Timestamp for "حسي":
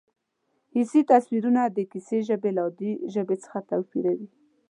0.73-1.01